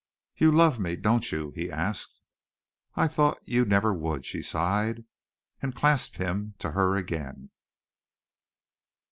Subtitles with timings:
[0.35, 2.19] "You love me, don't you?" he asked.
[2.95, 5.05] "I thought you never would," she sighed,
[5.61, 7.51] and clasped him to her again.